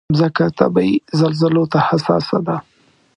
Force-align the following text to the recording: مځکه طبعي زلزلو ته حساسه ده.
مځکه 0.11 0.45
طبعي 0.59 0.91
زلزلو 1.19 1.63
ته 1.71 1.79
حساسه 1.87 2.37
ده. 2.47 2.57